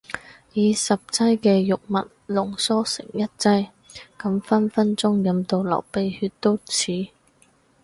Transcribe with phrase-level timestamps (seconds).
[0.53, 1.93] 以十劑嘅藥物
[2.27, 3.67] 濃縮成一劑？
[4.19, 7.09] 咁分分鐘飲到流鼻血都似